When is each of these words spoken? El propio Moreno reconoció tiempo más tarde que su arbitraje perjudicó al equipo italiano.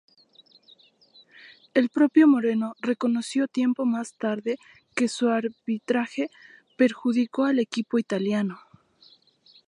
El 1.75 1.89
propio 1.89 2.27
Moreno 2.27 2.73
reconoció 2.81 3.47
tiempo 3.47 3.85
más 3.85 4.15
tarde 4.17 4.57
que 4.95 5.07
su 5.07 5.29
arbitraje 5.29 6.31
perjudicó 6.75 7.45
al 7.45 7.59
equipo 7.59 7.99
italiano. 7.99 8.59